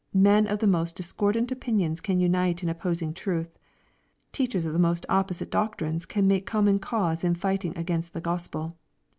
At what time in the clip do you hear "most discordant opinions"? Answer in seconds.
0.65-2.01